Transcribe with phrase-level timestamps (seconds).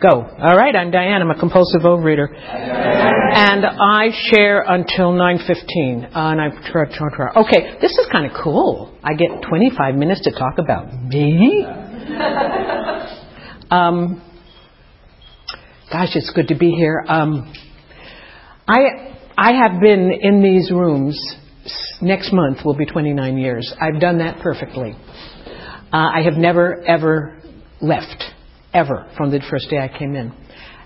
[0.00, 0.08] Go.
[0.10, 1.22] All right, I'm Diane.
[1.22, 2.28] I'm a compulsive overeater.
[2.34, 6.04] And I share until 9.15.
[6.04, 7.42] Uh, and I try, try, try.
[7.42, 8.98] Okay, this is kind of cool.
[9.02, 11.66] I get 25 minutes to talk about me.
[13.72, 14.22] Um,
[15.90, 17.02] gosh, it's good to be here.
[17.08, 17.54] Um,
[18.68, 21.18] I, I have been in these rooms.
[22.02, 23.72] Next month will be 29 years.
[23.80, 24.94] I've done that perfectly.
[24.94, 27.40] Uh, I have never, ever
[27.80, 28.22] left
[28.72, 30.32] ever from the first day I came in.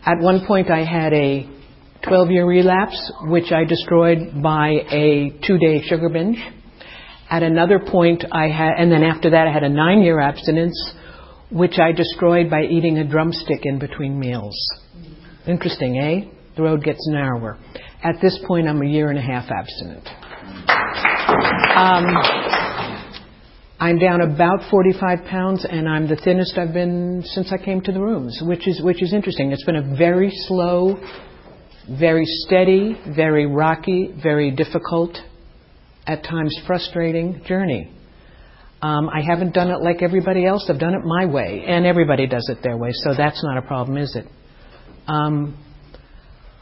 [0.05, 1.49] At one point, I had a
[2.07, 6.39] 12 year relapse, which I destroyed by a two day sugar binge.
[7.29, 10.94] At another point, I had, and then after that, I had a nine year abstinence,
[11.50, 14.57] which I destroyed by eating a drumstick in between meals.
[15.46, 16.30] Interesting, eh?
[16.57, 17.58] The road gets narrower.
[18.03, 20.08] At this point, I'm a year and a half abstinent.
[21.77, 22.46] Um,
[23.79, 27.93] I'm down about 45 pounds, and I'm the thinnest I've been since I came to
[27.93, 29.52] the rooms, which is which is interesting.
[29.52, 30.96] It's been a very slow,
[31.99, 35.19] very steady, very rocky, very difficult,
[36.06, 37.92] at times frustrating journey.
[38.80, 40.70] Um, I haven't done it like everybody else.
[40.70, 43.62] I've done it my way, and everybody does it their way, so that's not a
[43.62, 44.27] problem, is it?
[45.06, 45.62] Um,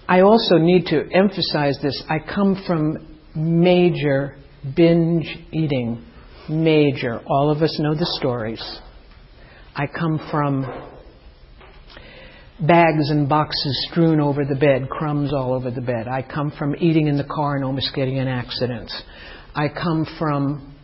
[0.09, 2.03] I also need to emphasize this.
[2.09, 4.37] I come from major
[4.75, 6.05] binge eating
[6.49, 7.21] major.
[7.27, 8.63] All of us know the stories.
[9.75, 10.63] I come from
[12.61, 16.07] bags and boxes strewn over the bed, crumbs all over the bed.
[16.09, 19.03] I come from eating in the car and almost getting in accidents.
[19.55, 20.75] I come from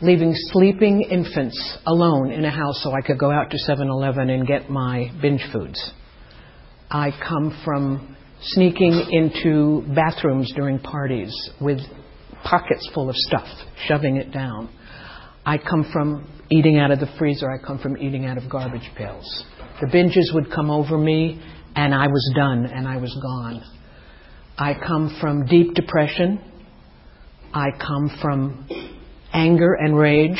[0.00, 4.30] leaving sleeping infants alone in a house so I could go out to 7 Eleven
[4.30, 5.92] and get my binge foods.
[6.90, 11.78] I come from sneaking into bathrooms during parties with
[12.44, 13.46] pockets full of stuff,
[13.86, 14.68] shoving it down.
[15.46, 17.50] I come from eating out of the freezer.
[17.50, 19.44] I come from eating out of garbage pails.
[19.80, 21.42] The binges would come over me,
[21.76, 23.62] and I was done, and I was gone.
[24.56, 26.40] I come from deep depression.
[27.52, 28.66] I come from
[29.32, 30.38] anger and rage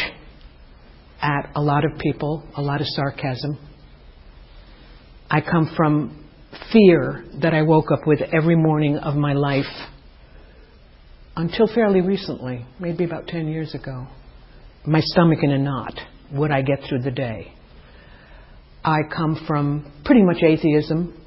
[1.20, 3.58] at a lot of people, a lot of sarcasm.
[5.30, 6.24] I come from
[6.72, 9.64] fear that I woke up with every morning of my life
[11.36, 14.06] until fairly recently, maybe about 10 years ago
[14.86, 15.94] my stomach in a knot.
[16.32, 17.52] Would I get through the day?
[18.84, 21.18] I come from pretty much atheism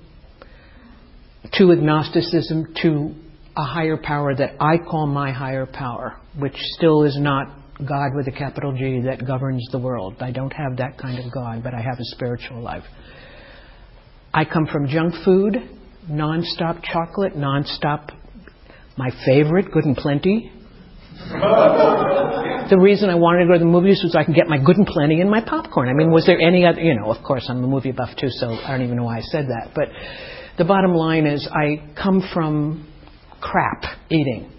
[1.54, 3.16] to agnosticism to
[3.56, 7.48] a higher power that I call my higher power, which still is not
[7.80, 10.16] God with a capital G that governs the world.
[10.20, 12.84] I don't have that kind of God, but I have a spiritual life.
[14.34, 15.58] I come from junk food,
[16.10, 18.10] nonstop chocolate, nonstop
[18.98, 20.52] my favorite, good and plenty,
[22.70, 24.78] the reason I wanted to go to the movies was I could get my good
[24.78, 25.90] and plenty and my popcorn.
[25.90, 28.30] I mean, was there any other, you know, of course I'm a movie buff too,
[28.30, 29.72] so I don't even know why I said that.
[29.76, 29.90] But
[30.58, 32.88] the bottom line is I come from
[33.40, 34.52] crap eating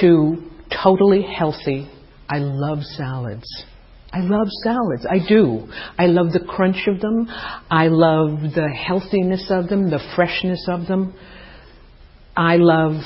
[0.00, 0.50] to
[0.82, 1.90] totally healthy.
[2.28, 3.46] I love salads.
[4.12, 5.06] I love salads.
[5.08, 5.68] I do.
[5.98, 7.26] I love the crunch of them.
[7.70, 11.14] I love the healthiness of them, the freshness of them.
[12.36, 13.00] I love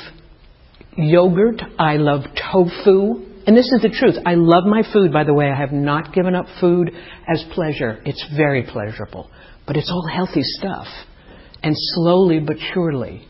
[0.97, 1.63] yogurt.
[1.79, 3.36] I love tofu.
[3.47, 4.17] And this is the truth.
[4.27, 5.49] I love my food, by the way.
[5.49, 6.91] I have not given up food
[7.33, 8.03] as pleasure.
[8.05, 9.31] It's very pleasurable.
[9.67, 10.87] But it's all healthy stuff.
[11.63, 13.27] And slowly but surely,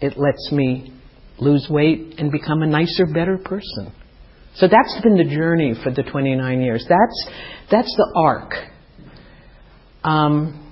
[0.00, 0.92] it lets me
[1.38, 3.92] lose weight and become a nicer, better person.
[4.56, 6.84] So that's been the journey for the 29 years.
[6.88, 7.28] That's,
[7.70, 8.52] that's the arc.
[10.02, 10.67] Um,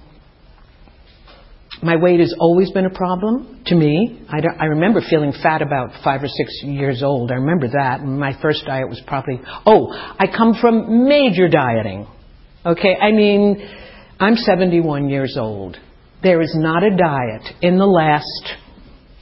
[1.83, 4.23] my weight has always been a problem to me.
[4.29, 7.31] I, I, remember feeling fat about five or six years old.
[7.31, 8.03] I remember that.
[8.03, 12.07] My first diet was probably, oh, I come from major dieting.
[12.65, 13.69] Okay, I mean,
[14.19, 15.77] I'm 71 years old.
[16.23, 18.55] There is not a diet in the last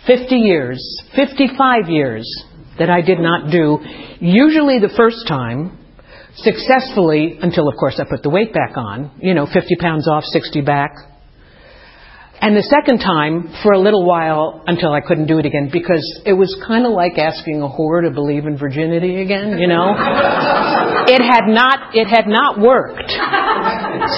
[0.06, 2.44] 50 years, 55 years,
[2.78, 3.78] that I did not do.
[4.20, 5.78] Usually the first time,
[6.36, 9.12] successfully, until of course I put the weight back on.
[9.20, 10.92] You know, 50 pounds off, 60 back,
[12.44, 16.04] and the second time, for a little while, until I couldn't do it again, because
[16.26, 19.96] it was kind of like asking a whore to believe in virginity again, you know?
[21.08, 23.08] it had not, it had not worked.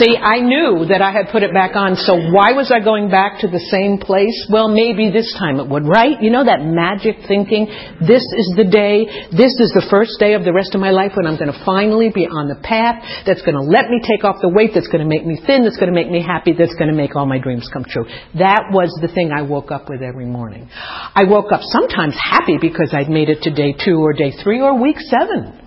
[0.02, 3.10] See, I knew that I had put it back on, so why was I going
[3.10, 4.34] back to the same place?
[4.50, 6.18] Well, maybe this time it would, right?
[6.18, 7.70] You know that magic thinking?
[8.02, 11.14] This is the day, this is the first day of the rest of my life
[11.14, 14.26] when I'm going to finally be on the path that's going to let me take
[14.26, 16.50] off the weight, that's going to make me thin, that's going to make me happy,
[16.50, 18.10] that's going to make all my dreams come true.
[18.38, 20.68] That was the thing I woke up with every morning.
[20.72, 24.60] I woke up sometimes happy because I'd made it to day two or day three
[24.60, 25.62] or week seven.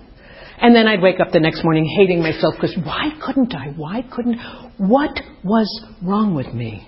[0.62, 3.68] And then I'd wake up the next morning hating myself because why couldn't I?
[3.76, 4.38] Why couldn't?
[4.76, 6.86] What was wrong with me?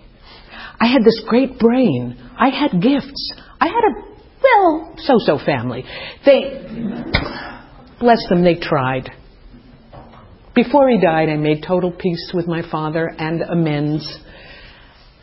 [0.79, 2.19] I had this great brain.
[2.39, 3.33] I had gifts.
[3.61, 4.13] I had a,
[4.43, 5.85] well, so-so family.
[6.27, 6.67] They,
[7.99, 9.11] bless them, they tried.
[10.55, 14.07] Before he died, I made total peace with my father and amends.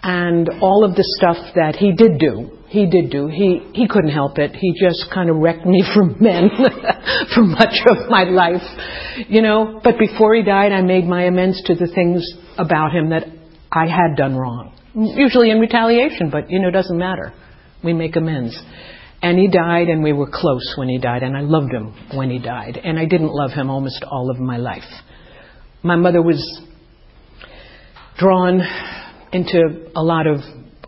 [0.01, 3.27] And all of the stuff that he did do, he did do.
[3.27, 4.55] He, he couldn't help it.
[4.55, 6.49] He just kind of wrecked me from men
[7.35, 8.63] for much of my life,
[9.27, 9.81] you know.
[9.83, 12.25] But before he died, I made my amends to the things
[12.57, 13.23] about him that
[13.71, 14.73] I had done wrong.
[14.95, 17.33] Usually in retaliation, but, you know, it doesn't matter.
[17.83, 18.57] We make amends.
[19.21, 22.29] And he died, and we were close when he died, and I loved him when
[22.29, 22.79] he died.
[22.81, 24.87] And I didn't love him almost all of my life.
[25.83, 26.61] My mother was
[28.17, 28.61] drawn
[29.31, 30.39] into a lot of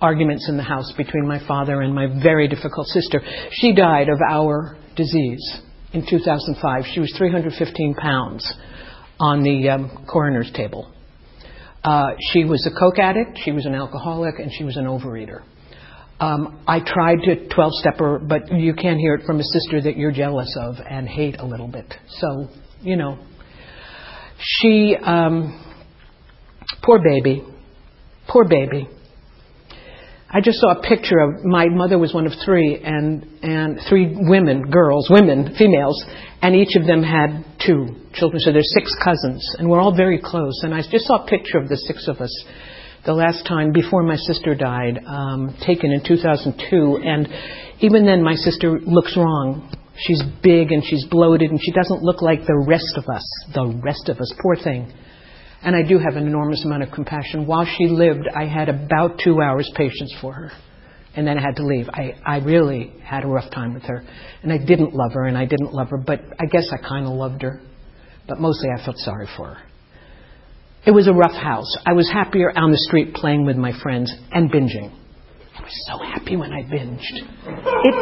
[0.01, 3.21] arguments in the house between my father and my very difficult sister.
[3.51, 5.61] She died of our disease
[5.93, 6.83] in 2005.
[6.93, 8.53] She was 315 pounds
[9.19, 10.91] on the um, coroner's table.
[11.83, 15.41] Uh, she was a coke addict, she was an alcoholic, and she was an overeater.
[16.19, 19.81] Um, I tried to 12 step her, but you can't hear it from a sister
[19.81, 21.91] that you're jealous of and hate a little bit.
[22.09, 22.47] So,
[22.81, 23.17] you know.
[24.37, 25.75] She, um,
[26.83, 27.44] poor baby,
[28.31, 28.88] poor baby.
[30.33, 34.16] I just saw a picture of my mother was one of three, and and three
[34.16, 36.06] women, girls, women, females,
[36.42, 38.39] and each of them had two children.
[38.39, 40.62] So there's six cousins, and we're all very close.
[40.63, 42.45] And I just saw a picture of the six of us
[43.06, 47.01] the last time before my sister died, um, taken in 2002.
[47.04, 47.28] And
[47.80, 49.75] even then, my sister looks wrong.
[49.98, 53.25] She's big and she's bloated, and she doesn't look like the rest of us.
[53.54, 54.94] The rest of us, poor thing.
[55.63, 57.45] And I do have an enormous amount of compassion.
[57.45, 60.51] While she lived, I had about two hours patience for her.
[61.15, 61.87] And then I had to leave.
[61.89, 64.03] I, I really had a rough time with her.
[64.43, 67.05] And I didn't love her, and I didn't love her, but I guess I kind
[67.05, 67.61] of loved her.
[68.27, 69.63] But mostly I felt sorry for her.
[70.85, 71.77] It was a rough house.
[71.85, 74.91] I was happier on the street playing with my friends and binging.
[75.55, 77.01] I was so happy when I binged.
[77.05, 77.93] It,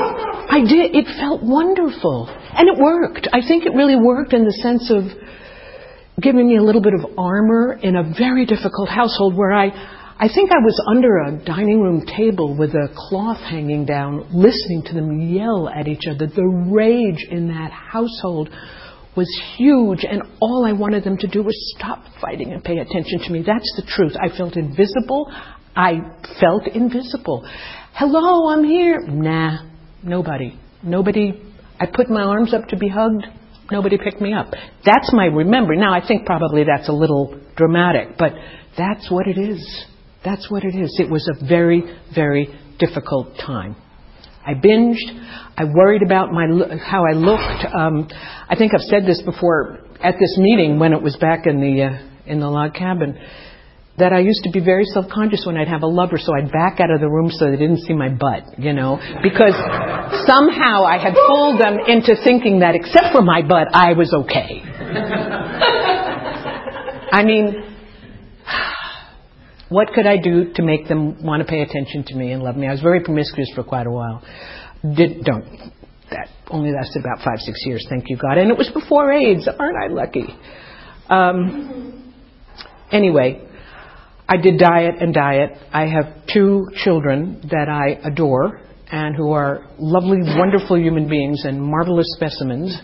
[0.50, 0.95] I did.
[0.95, 2.29] It felt wonderful.
[2.29, 3.27] And it worked.
[3.33, 5.03] I think it really worked in the sense of
[6.19, 9.68] giving me a little bit of armor in a very difficult household where I,
[10.19, 14.83] I think I was under a dining room table with a cloth hanging down, listening
[14.88, 16.27] to them yell at each other.
[16.27, 18.50] The rage in that household
[19.16, 23.19] was huge, and all I wanted them to do was stop fighting and pay attention
[23.19, 23.44] to me.
[23.45, 24.13] That's the truth.
[24.19, 25.31] I felt invisible.
[25.75, 26.00] I
[26.39, 27.48] felt invisible.
[27.94, 29.00] Hello, I'm here.
[29.07, 29.63] Nah,
[30.04, 30.57] nobody.
[30.83, 31.42] Nobody.
[31.80, 33.25] I put my arms up to be hugged.
[33.71, 34.51] Nobody picked me up.
[34.86, 35.80] That's my remembering.
[35.80, 38.33] Now, I think probably that's a little dramatic, but
[38.77, 39.86] that's what it is.
[40.24, 40.95] That's what it is.
[41.00, 41.83] It was a very,
[42.13, 42.48] very
[42.80, 43.75] difficult time.
[44.45, 44.98] I binged.
[45.57, 47.66] I worried about my how I looked.
[47.74, 48.07] Um,
[48.50, 51.83] I think I've said this before at this meeting when it was back in the
[51.83, 53.18] uh, in the log cabin
[54.00, 56.80] that I used to be very self-conscious when I'd have a lover, so I'd back
[56.80, 59.54] out of the room so they didn't see my butt, you know, because
[60.25, 64.62] somehow I had fooled them into thinking that except for my butt, I was okay.
[67.12, 67.63] I mean,
[69.69, 72.56] what could I do to make them want to pay attention to me and love
[72.56, 72.68] me?
[72.68, 74.24] I was very promiscuous for quite a while.
[74.81, 75.45] Did, don't,
[76.10, 78.38] that only lasted about five, six years, thank you God.
[78.38, 79.48] And it was before AIDS.
[79.48, 80.25] Aren't I lucky?
[81.10, 82.13] Um,
[82.92, 83.49] anyway,
[84.31, 85.58] I did diet and diet.
[85.74, 91.59] I have two children that I adore and who are lovely, wonderful human beings and
[91.59, 92.80] marvelous specimens.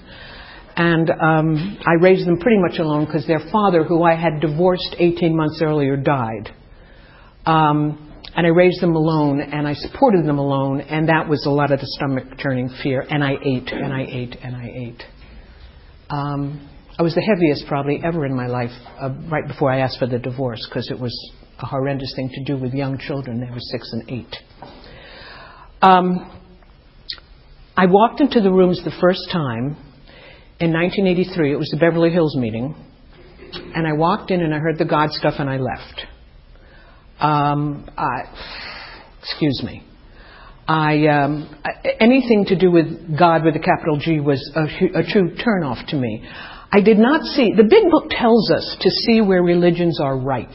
[0.75, 4.95] And um, I raised them pretty much alone because their father, who I had divorced
[4.97, 6.49] 18 months earlier, died.
[7.45, 11.51] Um, and I raised them alone and I supported them alone, and that was a
[11.51, 13.05] lot of the stomach churning fear.
[13.07, 15.03] And I ate and I ate and I ate.
[16.09, 18.71] Um, I was the heaviest probably ever in my life
[19.01, 21.13] uh, right before I asked for the divorce because it was
[21.59, 23.41] a horrendous thing to do with young children.
[23.41, 24.35] They were six and eight.
[25.81, 26.31] Um,
[27.75, 29.75] I walked into the rooms the first time
[30.61, 31.51] in 1983.
[31.51, 32.73] It was the Beverly Hills meeting.
[33.75, 36.05] And I walked in and I heard the God stuff and I left.
[37.19, 38.23] Um, I,
[39.21, 39.83] excuse me.
[40.67, 41.55] I um,
[41.99, 44.63] anything to do with God with a capital G was a,
[44.99, 46.27] a true turnoff to me.
[46.75, 50.51] I did not see, the big book tells us to see where religions are right.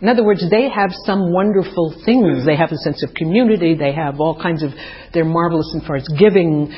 [0.00, 2.46] In other words, they have some wonderful things.
[2.46, 3.74] They have a sense of community.
[3.74, 4.70] They have all kinds of,
[5.12, 6.72] they're marvelous as far as giving,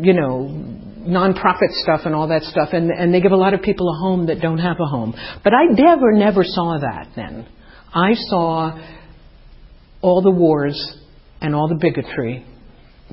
[0.00, 0.48] you know,
[1.00, 2.70] nonprofit stuff and all that stuff.
[2.72, 5.12] And, and they give a lot of people a home that don't have a home.
[5.44, 7.46] But I never, never saw that then.
[7.92, 8.80] I saw
[10.00, 10.96] all the wars
[11.42, 12.46] and all the bigotry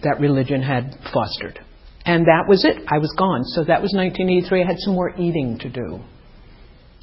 [0.04, 1.60] that religion had fostered.
[2.06, 2.78] And that was it.
[2.88, 3.44] I was gone.
[3.44, 4.64] So that was 1983.
[4.64, 6.00] I had some more eating to do.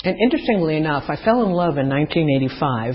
[0.04, 2.94] And interestingly enough, I fell in love in 1985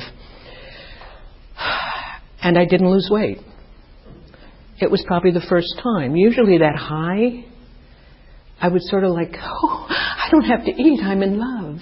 [2.41, 3.37] and I didn't lose weight.
[4.79, 6.15] It was probably the first time.
[6.15, 7.45] Usually that high,
[8.59, 11.01] I would sort of like, oh, I don't have to eat.
[11.03, 11.79] I'm in love.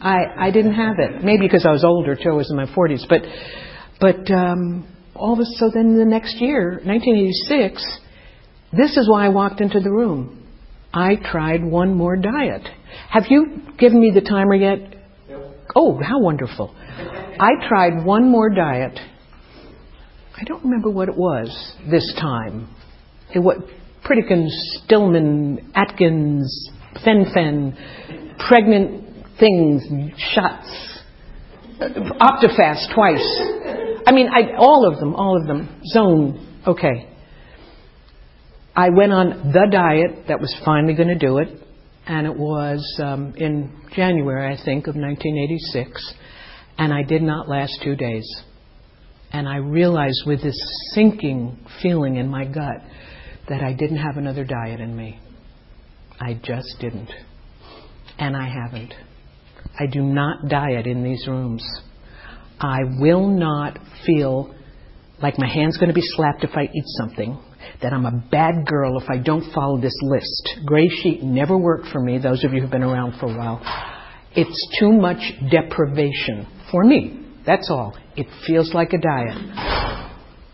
[0.00, 1.24] I I didn't have it.
[1.24, 2.30] Maybe because I was older too.
[2.30, 3.08] I was in my 40s.
[3.08, 3.22] But
[4.00, 7.98] but um, all of a so then the next year, 1986,
[8.72, 10.46] this is why I walked into the room.
[10.92, 12.62] I tried one more diet.
[13.10, 14.94] Have you given me the timer yet?
[15.74, 16.74] Oh, how wonderful.
[16.78, 18.98] I tried one more diet.
[20.36, 22.74] I don't remember what it was this time.
[23.34, 23.62] It was
[24.04, 26.70] Pritikin, Stillman, Atkins,
[27.04, 29.04] Fen-Phen, pregnant
[29.38, 29.82] things,
[30.32, 30.98] shots,
[31.80, 33.42] Optifast twice.
[34.06, 35.80] I mean, I, all of them, all of them.
[35.86, 37.08] Zone, okay.
[38.78, 41.48] I went on the diet that was finally going to do it,
[42.06, 46.14] and it was um, in January, I think, of 1986,
[46.78, 48.24] and I did not last two days.
[49.32, 50.56] And I realized with this
[50.94, 52.76] sinking feeling in my gut
[53.48, 55.18] that I didn't have another diet in me.
[56.20, 57.10] I just didn't.
[58.16, 58.94] And I haven't.
[59.76, 61.66] I do not diet in these rooms.
[62.60, 64.54] I will not feel
[65.20, 67.42] like my hand's going to be slapped if I eat something,
[67.82, 70.60] that I'm a bad girl if I don't follow this list.
[70.64, 73.60] Gray sheet never worked for me, those of you who've been around for a while.
[74.34, 75.20] It's too much
[75.50, 77.26] deprivation for me.
[77.46, 77.96] That's all.
[78.16, 79.36] It feels like a diet.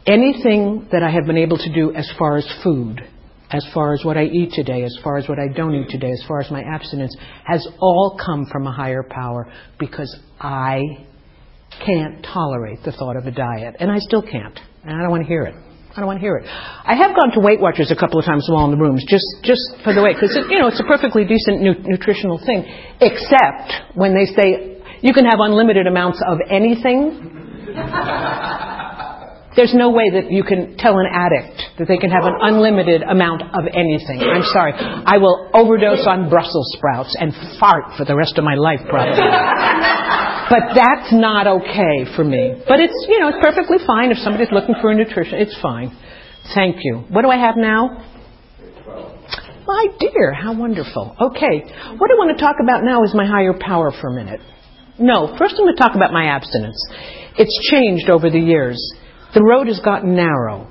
[0.06, 3.00] Anything that I have been able to do as far as food,
[3.50, 6.10] as far as what I eat today, as far as what I don't eat today,
[6.10, 10.80] as far as my abstinence, has all come from a higher power because I
[11.84, 13.76] can't tolerate the thought of a diet.
[13.80, 14.58] And I still can't.
[14.84, 15.54] And I don't want to hear it.
[15.94, 16.46] I don't want to hear it.
[16.50, 19.24] I have gone to Weight Watchers a couple of times while in the rooms, just
[19.44, 22.66] just for the weight, because you know it's a perfectly decent nu- nutritional thing,
[23.00, 27.30] except when they say you can have unlimited amounts of anything.
[29.54, 33.02] There's no way that you can tell an addict that they can have an unlimited
[33.02, 34.18] amount of anything.
[34.18, 34.72] I'm sorry.
[34.74, 39.22] I will overdose on Brussels sprouts and fart for the rest of my life, probably.
[40.50, 42.54] But that's not okay for me.
[42.66, 45.38] But it's, you know, it's perfectly fine if somebody's looking for a nutrition.
[45.38, 45.96] It's fine.
[46.54, 47.04] Thank you.
[47.08, 48.04] What do I have now?
[49.66, 51.16] My dear, how wonderful.
[51.18, 51.64] Okay.
[51.96, 54.40] What I want to talk about now is my higher power for a minute.
[54.98, 56.76] No, first I'm going to talk about my abstinence.
[57.38, 58.78] It's changed over the years.
[59.32, 60.70] The road has gotten narrow,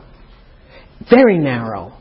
[1.09, 1.97] very narrow.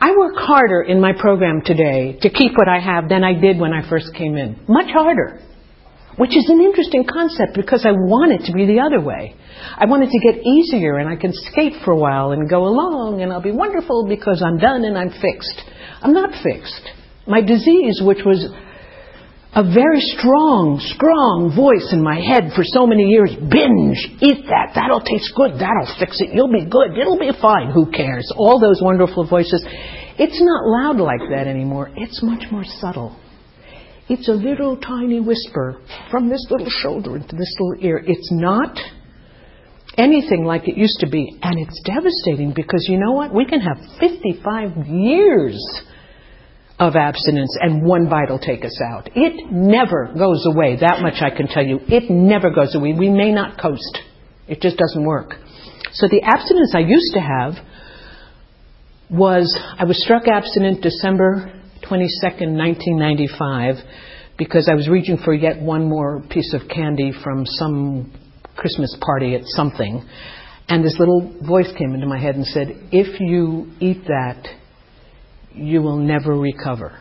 [0.00, 3.58] I work harder in my program today to keep what I have than I did
[3.60, 4.58] when I first came in.
[4.66, 5.42] Much harder.
[6.16, 9.36] Which is an interesting concept because I want it to be the other way.
[9.76, 12.66] I want it to get easier and I can skate for a while and go
[12.66, 15.62] along and I'll be wonderful because I'm done and I'm fixed.
[16.02, 16.82] I'm not fixed.
[17.26, 18.48] My disease, which was
[19.54, 23.34] a very strong, strong voice in my head for so many years.
[23.34, 27.70] Binge, eat that, that'll taste good, that'll fix it, you'll be good, it'll be fine,
[27.70, 28.30] who cares?
[28.36, 29.64] All those wonderful voices.
[30.18, 33.18] It's not loud like that anymore, it's much more subtle.
[34.10, 38.02] It's a little tiny whisper from this little shoulder into this little ear.
[38.04, 38.76] It's not
[39.96, 43.32] anything like it used to be, and it's devastating because you know what?
[43.32, 45.64] We can have 55 years
[46.80, 49.10] of abstinence and one bite will take us out.
[49.14, 50.78] It never goes away.
[50.80, 51.78] That much I can tell you.
[51.86, 52.94] It never goes away.
[52.98, 54.00] We may not coast.
[54.48, 55.34] It just doesn't work.
[55.92, 57.54] So the abstinence I used to have
[59.08, 63.76] was I was struck abstinent December 22nd, 1995
[64.40, 68.10] because I was reaching for yet one more piece of candy from some
[68.56, 70.02] Christmas party at something.
[70.66, 74.48] And this little voice came into my head and said, If you eat that,
[75.52, 76.98] you will never recover.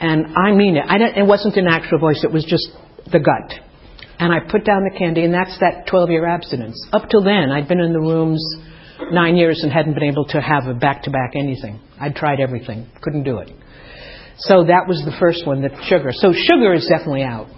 [0.00, 0.84] And I mean it.
[0.88, 2.68] I it wasn't an actual voice, it was just
[3.12, 3.60] the gut.
[4.18, 6.88] And I put down the candy, and that's that 12 year abstinence.
[6.92, 8.42] Up till then, I'd been in the rooms
[9.12, 11.80] nine years and hadn't been able to have a back to back anything.
[12.00, 13.50] I'd tried everything, couldn't do it.
[14.38, 16.10] So that was the first one, the sugar.
[16.12, 17.48] So sugar is definitely out.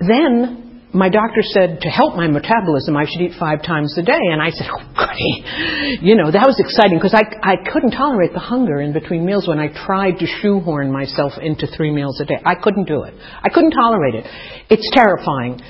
[0.00, 4.20] Then my doctor said to help my metabolism, I should eat five times a day.
[4.32, 6.00] And I said, oh, goody.
[6.00, 9.46] You know, that was exciting because I, I couldn't tolerate the hunger in between meals
[9.46, 12.40] when I tried to shoehorn myself into three meals a day.
[12.44, 13.14] I couldn't do it.
[13.42, 14.24] I couldn't tolerate it.
[14.70, 15.60] It's terrifying.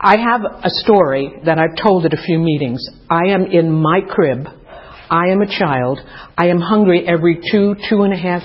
[0.00, 2.86] I have a story that I've told at a few meetings.
[3.08, 4.46] I am in my crib.
[5.10, 6.00] I am a child.
[6.36, 8.42] I am hungry every two, two and a half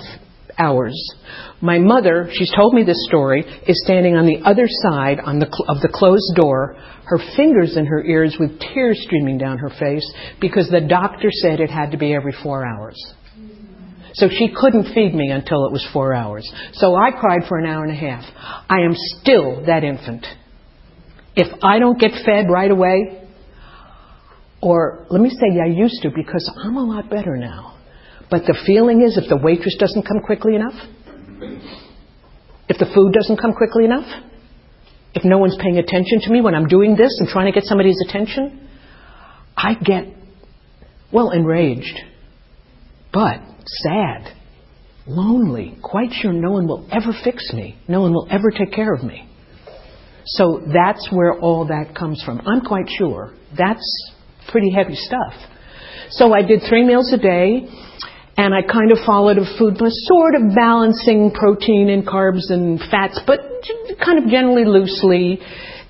[0.58, 0.96] hours.
[1.62, 5.48] My mother, she's told me this story, is standing on the other side on the
[5.48, 9.70] cl- of the closed door, her fingers in her ears with tears streaming down her
[9.70, 10.06] face
[10.39, 12.96] because the doctor said it had to be every four hours.
[14.13, 16.50] So she couldn't feed me until it was four hours.
[16.74, 18.24] So I cried for an hour and a half.
[18.70, 20.25] I am still that infant.
[21.39, 23.24] If I don't get fed right away,
[24.62, 27.77] or let me say I used to because I'm a lot better now.
[28.29, 30.74] But the feeling is if the waitress doesn't come quickly enough,
[32.67, 34.03] if the food doesn't come quickly enough,
[35.13, 37.63] if no one's paying attention to me when I'm doing this and trying to get
[37.63, 38.67] somebody's attention,
[39.55, 40.08] I get,
[41.13, 42.00] well, enraged,
[43.13, 44.36] but sad,
[45.08, 48.93] lonely, quite sure no one will ever fix me, no one will ever take care
[48.93, 49.28] of me.
[50.31, 52.41] So that's where all that comes from.
[52.45, 53.33] I'm quite sure.
[53.57, 53.86] That's
[54.51, 55.33] pretty heavy stuff.
[56.12, 57.67] So I did three meals a day
[58.38, 62.79] and I kind of followed a food plan, sort of balancing protein and carbs and
[62.79, 63.39] fats, but
[64.03, 65.39] kind of generally loosely.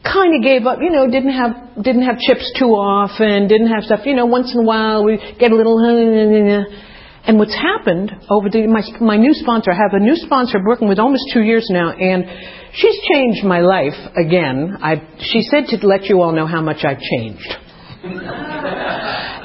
[0.02, 3.84] Kind of gave up, you know, didn't have didn't have chips too often, didn't have
[3.84, 5.78] stuff, you know, once in a while we get a little.
[7.26, 10.88] And what's happened over the my my new sponsor, I have a new sponsor working
[10.88, 12.26] with almost two years now, and
[12.74, 14.78] she's changed my life again.
[14.82, 17.56] I she said to let you all know how much I've changed.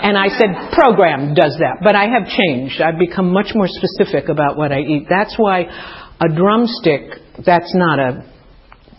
[0.04, 1.78] And I said, program does that.
[1.82, 2.80] But I have changed.
[2.80, 5.06] I've become much more specific about what I eat.
[5.08, 5.64] That's why
[6.20, 8.33] a drumstick, that's not a,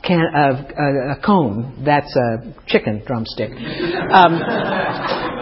[0.05, 3.51] can, a, a, a cone, that's a chicken drumstick,
[4.11, 4.41] um,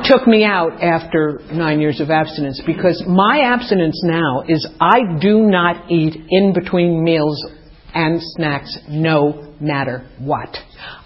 [0.04, 5.42] took me out after nine years of abstinence because my abstinence now is I do
[5.42, 7.44] not eat in between meals
[7.94, 10.56] and snacks no matter what.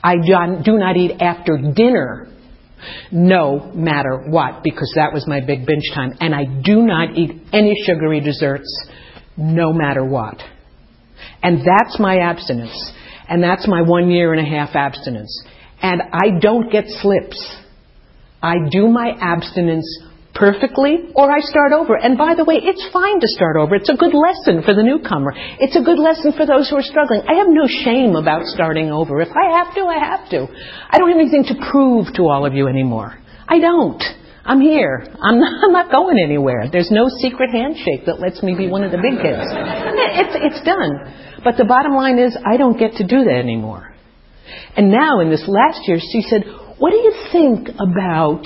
[0.03, 2.27] I do not eat after dinner
[3.11, 6.13] no matter what, because that was my big binge time.
[6.19, 8.67] And I do not eat any sugary desserts,
[9.35, 10.41] no matter what.
[11.41, 12.91] And that's my abstinence.
[13.29, 15.43] And that's my one year and a half abstinence.
[15.81, 17.37] And I don't get slips.
[18.41, 19.85] I do my abstinence
[20.37, 21.97] perfectly or I start over.
[21.97, 23.75] And by the way, it's fine to start over.
[23.75, 25.33] It's a good lesson for the newcomer.
[25.59, 27.21] It's a good lesson for those who are struggling.
[27.27, 29.19] I have no shame about starting over.
[29.21, 30.47] If I have to, I have to.
[30.89, 33.17] I don't have anything to prove to all of you anymore.
[33.47, 34.01] I don't.
[34.45, 35.03] I'm here.
[35.19, 36.69] I'm not, I'm not going anywhere.
[36.71, 39.43] There's no secret handshake that lets me be one of the big kids.
[39.43, 41.26] It's, it's done.
[41.43, 43.93] But the bottom line is, I don't get to do that anymore.
[44.75, 46.43] And now, in this last year, she said,
[46.77, 48.45] What do you think about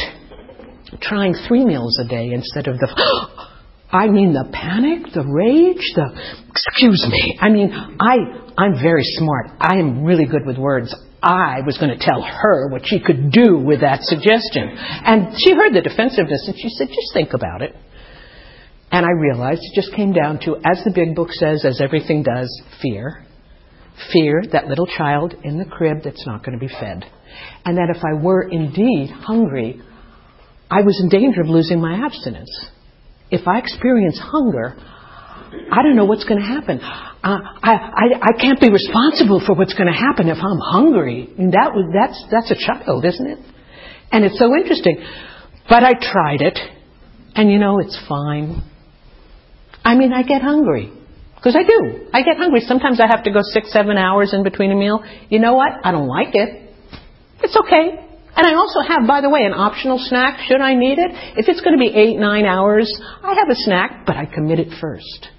[1.02, 2.88] trying three meals a day instead of the,
[3.92, 6.08] I mean, the panic, the rage, the,
[6.50, 7.38] excuse me.
[7.40, 8.16] I mean, I,
[8.58, 9.48] I'm very smart.
[9.60, 10.96] I am really good with words.
[11.24, 14.74] I was going to tell her what she could do with that suggestion.
[14.74, 17.76] And she heard the defensiveness and she said, just think about it.
[18.92, 22.24] And I realized it just came down to, as the big book says, as everything
[22.24, 23.26] does, fear.
[24.12, 27.06] Fear, that little child in the crib that's not going to be fed.
[27.64, 29.82] And that if I were indeed hungry,
[30.70, 32.50] I was in danger of losing my abstinence.
[33.30, 34.76] If I experience hunger,
[35.72, 36.80] I don't know what's going to happen.
[36.82, 41.30] Uh, I, I, I can't be responsible for what's going to happen if I'm hungry.
[41.38, 43.40] And that that's, that's a child, isn't it?
[44.12, 45.04] And it's so interesting.
[45.70, 46.60] But I tried it,
[47.36, 48.64] and you know, it's fine.
[49.84, 50.92] I mean, I get hungry.
[51.36, 52.08] Because I do.
[52.14, 52.62] I get hungry.
[52.62, 55.04] Sometimes I have to go six, seven hours in between a meal.
[55.30, 55.72] You know what?
[55.84, 56.76] I don't like it.
[57.42, 58.08] It's okay.
[58.36, 61.12] And I also have, by the way, an optional snack should I need it.
[61.38, 64.60] If it's going to be eight, nine hours, I have a snack, but I commit
[64.60, 65.30] it first.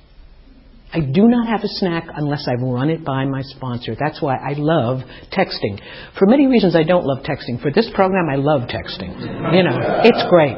[0.92, 3.96] I do not have a snack unless I've run it by my sponsor.
[3.98, 5.00] That's why I love
[5.32, 5.80] texting.
[6.18, 7.62] For many reasons, I don't love texting.
[7.62, 9.18] For this program, I love texting.
[9.54, 10.56] You know, it's great.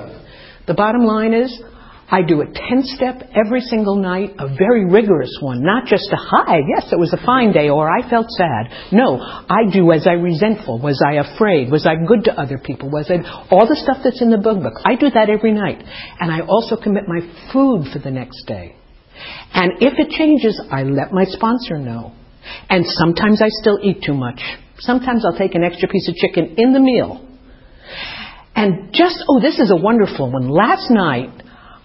[0.67, 1.63] The bottom line is,
[2.11, 6.17] I do a 10 step every single night, a very rigorous one, not just a
[6.17, 8.93] hi, yes, it was a fine day, or I felt sad.
[8.93, 10.79] No, I do was I resentful?
[10.81, 11.71] Was I afraid?
[11.71, 12.91] Was I good to other people?
[12.91, 14.75] Was I, all the stuff that's in the book.
[14.85, 15.83] I do that every night.
[16.21, 17.21] And I also commit my
[17.53, 18.77] food for the next day.
[19.55, 22.13] And if it changes, I let my sponsor know.
[22.69, 24.41] And sometimes I still eat too much.
[24.79, 27.27] Sometimes I'll take an extra piece of chicken in the meal.
[28.55, 30.49] And just, oh, this is a wonderful one.
[30.49, 31.44] Last night,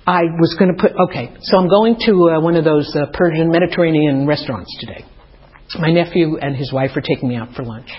[0.09, 3.13] I was going to put, okay, so I'm going to uh, one of those uh,
[3.13, 5.05] Persian Mediterranean restaurants today.
[5.77, 7.89] My nephew and his wife are taking me out for lunch.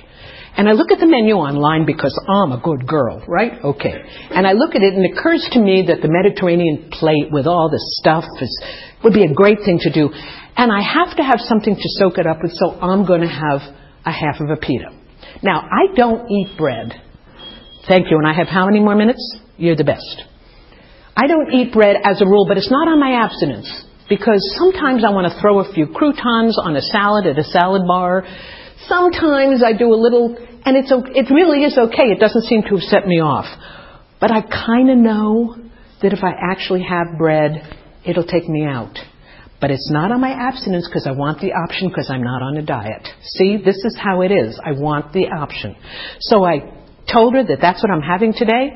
[0.56, 3.52] And I look at the menu online because I'm a good girl, right?
[3.62, 3.94] Okay.
[4.34, 7.46] And I look at it and it occurs to me that the Mediterranean plate with
[7.46, 8.62] all this stuff is,
[9.04, 10.10] would be a great thing to do.
[10.56, 13.30] And I have to have something to soak it up with, so I'm going to
[13.30, 13.60] have
[14.04, 14.90] a half of a pita.
[15.44, 16.90] Now, I don't eat bread.
[17.86, 18.18] Thank you.
[18.18, 19.22] And I have how many more minutes?
[19.58, 20.24] You're the best.
[21.16, 23.68] I don't eat bread as a rule, but it's not on my abstinence.
[24.08, 27.86] Because sometimes I want to throw a few croutons on a salad at a salad
[27.86, 28.26] bar.
[28.88, 32.10] Sometimes I do a little, and it's, it really is okay.
[32.10, 33.46] It doesn't seem to have set me off.
[34.20, 35.56] But I kind of know
[36.02, 38.98] that if I actually have bread, it'll take me out.
[39.60, 42.56] But it's not on my abstinence because I want the option because I'm not on
[42.56, 43.06] a diet.
[43.22, 44.58] See, this is how it is.
[44.64, 45.76] I want the option.
[46.20, 46.79] So I
[47.12, 48.72] told her that that's what I'm having today,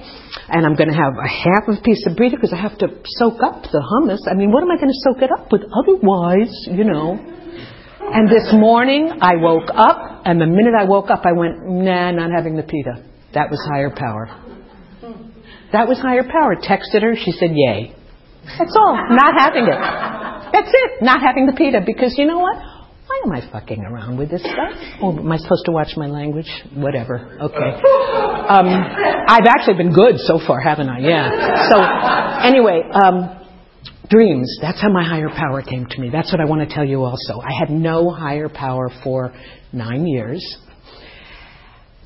[0.48, 2.76] and I'm going to have a half of a piece of burrito because I have
[2.78, 4.20] to soak up the hummus.
[4.30, 7.18] I mean, what am I going to soak it up with otherwise, you know?
[8.00, 12.10] And this morning I woke up, and the minute I woke up, I went, nah,
[12.10, 13.02] not having the pita.
[13.32, 14.28] That was higher power.
[15.72, 16.54] That was higher power.
[16.54, 17.96] Texted her, she said, yay.
[18.58, 18.94] That's all.
[19.10, 19.80] Not having it.
[20.52, 21.02] That's it.
[21.02, 22.56] Not having the pita because you know what?
[23.14, 24.72] Why am I fucking around with this stuff?
[25.00, 26.50] Oh, am I supposed to watch my language?
[26.74, 27.38] Whatever.
[27.40, 27.70] Okay.
[28.48, 28.66] Um,
[29.28, 30.98] I've actually been good so far, haven't I?
[30.98, 31.30] Yeah.
[31.70, 33.40] So, anyway, um,
[34.10, 34.58] dreams.
[34.60, 36.10] That's how my higher power came to me.
[36.10, 37.40] That's what I want to tell you also.
[37.40, 39.32] I had no higher power for
[39.72, 40.42] nine years.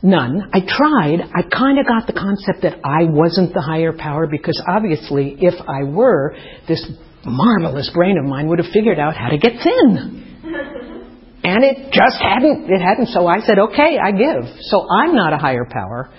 [0.02, 0.50] None.
[0.52, 1.20] I tried.
[1.34, 5.54] I kind of got the concept that I wasn't the higher power because obviously, if
[5.66, 6.36] I were,
[6.68, 6.86] this
[7.24, 10.24] marvelous brain of mine would have figured out how to get thin.
[11.44, 13.08] And it just hadn't, it hadn't.
[13.08, 14.44] So I said, okay, I give.
[14.62, 16.10] So I'm not a higher power.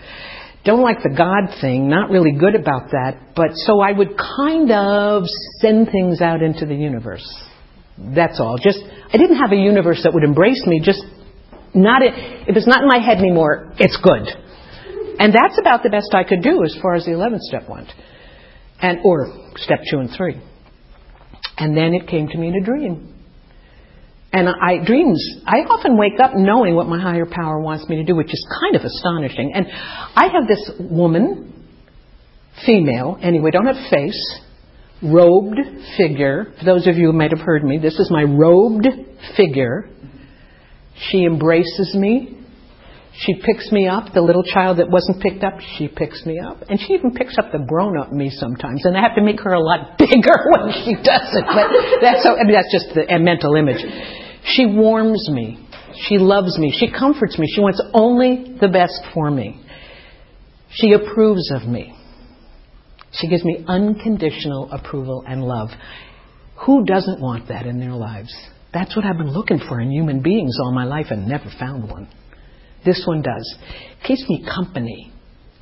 [0.66, 3.34] Don't like the God thing, not really good about that.
[3.36, 5.24] But so I would kind of
[5.60, 7.26] send things out into the universe.
[7.98, 8.58] That's all.
[8.62, 11.04] Just, I didn't have a universe that would embrace me, just
[11.74, 12.14] not, it,
[12.48, 14.28] if it's not in my head anymore, it's good.
[15.20, 17.90] And that's about the best I could do as far as the 11th step went.
[18.82, 20.42] And, or step two and three.
[21.58, 23.19] And then it came to me in a dream.
[24.32, 28.04] And I dreams, I often wake up knowing what my higher power wants me to
[28.04, 29.54] do, which is kind of astonishing.
[29.56, 31.68] And I have this woman,
[32.64, 34.40] female, anyway, don't have face,
[35.02, 35.58] robed
[35.98, 36.54] figure.
[36.60, 38.88] For those of you who might have heard me, this is my robed
[39.36, 39.90] figure.
[41.10, 42.36] She embraces me.
[43.14, 44.14] She picks me up.
[44.14, 46.64] The little child that wasn't picked up, she picks me up.
[46.70, 48.86] And she even picks up the grown up me sometimes.
[48.86, 51.46] And I have to make her a lot bigger when she does it.
[51.48, 51.68] But
[52.02, 53.84] that's, so, I mean, that's just the, a mental image.
[54.50, 55.68] She warms me.
[56.08, 56.74] She loves me.
[56.78, 57.48] She comforts me.
[57.54, 59.64] She wants only the best for me.
[60.72, 61.96] She approves of me.
[63.12, 65.70] She gives me unconditional approval and love.
[66.66, 68.34] Who doesn't want that in their lives?
[68.74, 71.90] That's what I've been looking for in human beings all my life and never found
[71.90, 72.08] one.
[72.86, 73.58] This one does.
[74.00, 75.12] It keeps me company.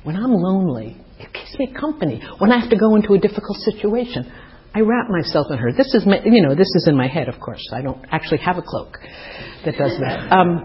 [0.04, 2.22] When I'm lonely, it keeps me company.
[2.38, 4.30] When I have to go into a difficult situation,
[4.78, 5.72] I wrap myself in her.
[5.72, 7.62] This is, my, you know, this is in my head, of course.
[7.74, 8.96] I don't actually have a cloak
[9.64, 10.30] that does that.
[10.30, 10.62] Um,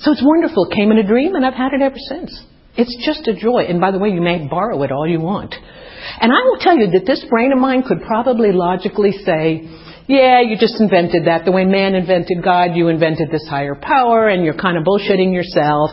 [0.00, 0.66] so it's wonderful.
[0.66, 2.42] It came in a dream, and I've had it ever since.
[2.76, 3.66] It's just a joy.
[3.68, 5.54] And by the way, you may borrow it all you want.
[5.54, 9.70] And I will tell you that this brain of mine could probably logically say,
[10.08, 11.44] yeah, you just invented that.
[11.44, 15.32] The way man invented God, you invented this higher power, and you're kind of bullshitting
[15.32, 15.90] yourself,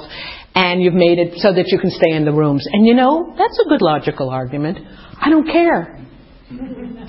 [0.56, 2.65] and you've made it so that you can stay in the rooms.
[2.74, 4.80] And you know, that's a good logical argument.
[5.21, 6.02] I don't care.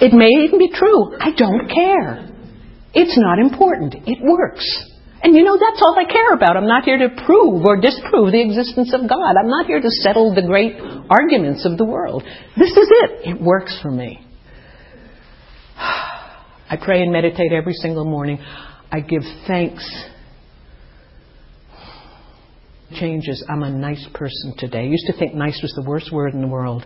[0.00, 1.16] It may even be true.
[1.18, 2.28] I don't care.
[2.94, 3.94] It's not important.
[4.06, 4.64] It works.
[5.22, 6.56] And you know, that's all I care about.
[6.56, 9.34] I'm not here to prove or disprove the existence of God.
[9.38, 10.76] I'm not here to settle the great
[11.08, 12.24] arguments of the world.
[12.56, 13.28] This is it.
[13.28, 14.18] It works for me.
[15.76, 18.38] I pray and meditate every single morning.
[18.90, 19.88] I give thanks.
[22.94, 23.44] Changes.
[23.48, 24.80] I'm a nice person today.
[24.80, 26.84] I used to think nice was the worst word in the world.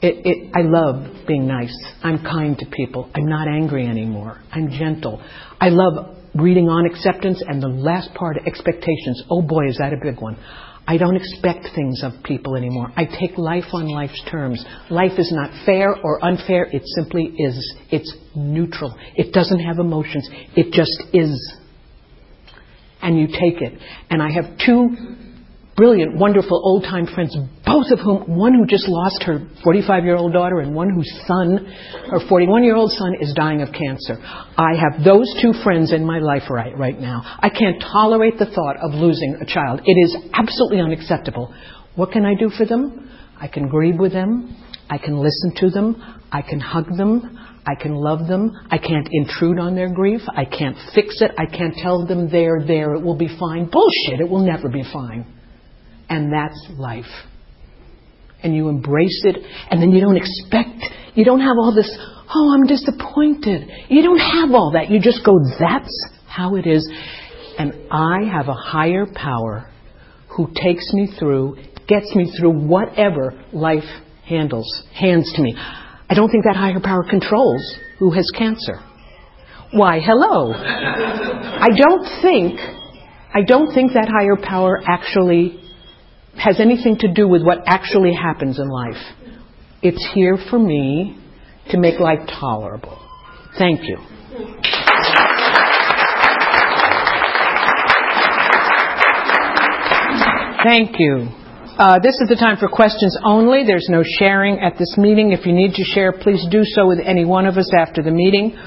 [0.00, 1.74] It, it, I love being nice.
[2.02, 3.10] I'm kind to people.
[3.14, 4.40] I'm not angry anymore.
[4.52, 5.20] I'm gentle.
[5.60, 9.22] I love reading on acceptance and the last part, expectations.
[9.30, 10.36] Oh boy, is that a big one.
[10.86, 12.90] I don't expect things of people anymore.
[12.96, 14.64] I take life on life's terms.
[14.88, 16.64] Life is not fair or unfair.
[16.64, 17.76] It simply is.
[17.90, 18.96] It's neutral.
[19.14, 20.26] It doesn't have emotions.
[20.56, 21.56] It just is.
[23.02, 23.78] And you take it.
[24.08, 24.88] And I have two
[25.78, 30.16] brilliant, wonderful old time friends, both of whom, one who just lost her 45 year
[30.16, 31.72] old daughter and one whose son,
[32.10, 34.18] her 41 year old son, is dying of cancer.
[34.20, 37.22] I have those two friends in my life right, right now.
[37.38, 39.80] I can't tolerate the thought of losing a child.
[39.84, 41.54] It is absolutely unacceptable.
[41.94, 43.10] What can I do for them?
[43.40, 44.56] I can grieve with them.
[44.90, 46.02] I can listen to them.
[46.32, 47.38] I can hug them.
[47.64, 48.50] I can love them.
[48.68, 50.22] I can't intrude on their grief.
[50.28, 51.30] I can't fix it.
[51.38, 52.94] I can't tell them they're there.
[52.94, 53.70] It will be fine.
[53.70, 54.20] Bullshit.
[54.20, 55.37] It will never be fine.
[56.08, 57.04] And that's life.
[58.42, 59.36] And you embrace it,
[59.70, 61.90] and then you don't expect, you don't have all this,
[62.34, 63.68] oh, I'm disappointed.
[63.88, 64.90] You don't have all that.
[64.90, 66.88] You just go, that's how it is.
[67.58, 69.70] And I have a higher power
[70.28, 71.56] who takes me through,
[71.88, 73.82] gets me through whatever life
[74.24, 75.56] handles, hands to me.
[75.58, 78.80] I don't think that higher power controls who has cancer.
[79.72, 80.52] Why, hello.
[80.54, 82.60] I don't think,
[83.34, 85.60] I don't think that higher power actually
[86.38, 89.02] has anything to do with what actually happens in life.
[89.82, 91.18] It's here for me
[91.70, 92.98] to make life tolerable.
[93.58, 93.98] Thank you.
[100.62, 101.28] Thank you.
[101.78, 103.62] Uh, this is the time for questions only.
[103.64, 105.30] There's no sharing at this meeting.
[105.30, 108.10] If you need to share, please do so with any one of us after the
[108.10, 108.58] meeting.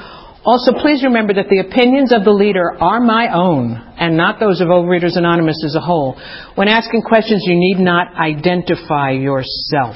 [0.44, 4.60] Also, please remember that the opinions of the leader are my own and not those
[4.60, 6.20] of Overeaters Anonymous as a whole.
[6.56, 9.96] When asking questions, you need not identify yourself.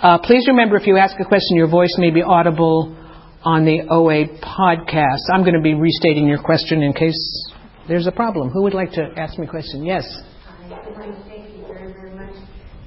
[0.00, 2.94] Uh, please remember if you ask a question, your voice may be audible
[3.42, 5.22] on the OA podcast.
[5.34, 7.18] I'm going to be restating your question in case
[7.88, 8.50] there's a problem.
[8.50, 9.84] Who would like to ask me a question?
[9.84, 10.04] Yes.
[10.44, 12.34] Hi, thank you very, very much.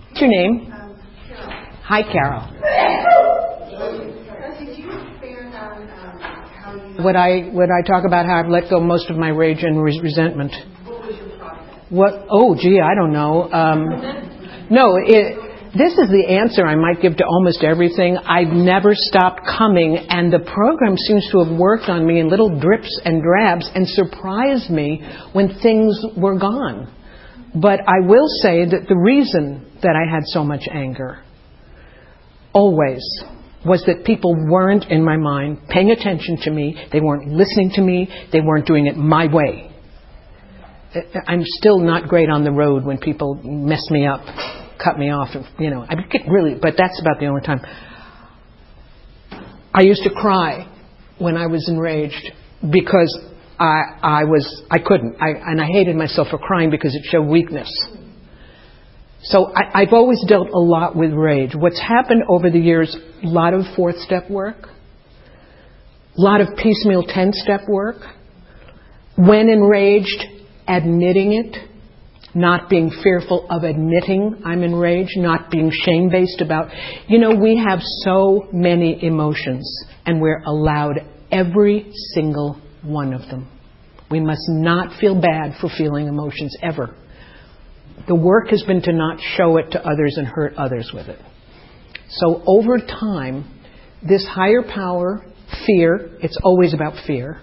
[0.10, 0.72] What's your name?
[0.72, 0.96] Um,
[1.28, 2.42] Carol, Hi, Carol.
[4.40, 8.70] uh, did you expand on um, Would I would I talk about how I've let
[8.70, 10.52] go most of my rage and res- resentment?
[10.86, 11.90] what?
[11.90, 12.28] What?
[12.30, 13.50] Oh, gee, I don't know.
[13.52, 18.18] Um, no, it, this is the answer I might give to almost everything.
[18.18, 22.60] I've never stopped coming, and the program seems to have worked on me in little
[22.60, 25.02] drips and drabs and surprised me
[25.34, 26.92] when things were gone.
[27.56, 31.24] But I will say that the reason that I had so much anger
[32.54, 33.02] always
[33.66, 37.82] was that people weren't in my mind paying attention to me, they weren't listening to
[37.82, 39.70] me, they weren't doing it my way.
[41.28, 44.22] I'm still not great on the road when people mess me up,
[44.84, 45.86] cut me off, you know.
[45.88, 47.60] I get really, but that's about the only time.
[49.74, 50.68] I used to cry
[51.20, 52.32] when I was enraged
[52.72, 53.20] because
[53.60, 57.28] I, I was, I couldn't, I, and I hated myself for crying because it showed
[57.28, 57.70] weakness.
[59.24, 61.52] So I, I've always dealt a lot with rage.
[61.56, 64.68] What's happened over the years, a lot of fourth step work,
[66.18, 67.98] a lot of piecemeal 10 step work.
[69.18, 70.26] When enraged,
[70.68, 71.70] admitting it,
[72.36, 76.70] not being fearful of admitting I'm enraged, not being shame based about.
[77.08, 79.68] You know, we have so many emotions,
[80.06, 81.00] and we're allowed
[81.32, 83.50] every single one of them.
[84.10, 86.96] We must not feel bad for feeling emotions ever.
[88.10, 91.20] The work has been to not show it to others and hurt others with it.
[92.10, 93.48] So over time,
[94.02, 95.24] this higher power,
[95.68, 97.40] fear, it's always about fear.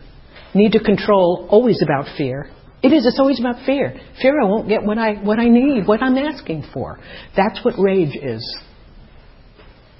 [0.55, 2.50] Need to control, always about fear.
[2.83, 3.94] It is, it's always about fear.
[4.20, 6.98] Fear I won't get what I, what I need, what I'm asking for.
[7.37, 8.59] That's what rage is.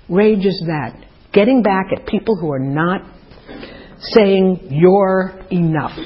[0.09, 1.01] Rage is that.
[1.33, 3.03] Getting back at people who are not
[4.01, 5.97] saying you're enough